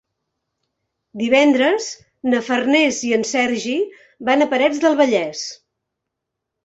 Divendres 1.21 1.89
na 2.33 2.41
Farners 2.47 3.03
i 3.09 3.13
en 3.19 3.27
Sergi 3.35 3.77
van 4.31 4.45
a 4.47 4.51
Parets 4.55 4.85
del 4.87 5.01
Vallès. 5.03 5.45